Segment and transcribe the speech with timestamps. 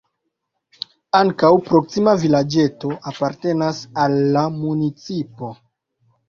[1.17, 5.53] Ankaŭ proksima vilaĝeto apartenas al la municipo.